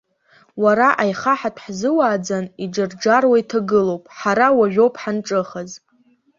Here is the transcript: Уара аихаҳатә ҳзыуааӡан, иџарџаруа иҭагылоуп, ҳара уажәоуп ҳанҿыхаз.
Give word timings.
Уара 0.63 0.87
аихаҳатә 1.03 1.59
ҳзыуааӡан, 1.65 2.45
иџарџаруа 2.63 3.37
иҭагылоуп, 3.41 4.03
ҳара 4.17 4.47
уажәоуп 4.57 4.95
ҳанҿыхаз. 5.01 5.71